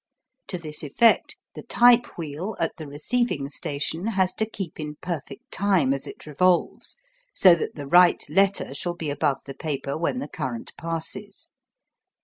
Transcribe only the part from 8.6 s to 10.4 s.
shall be above the paper when the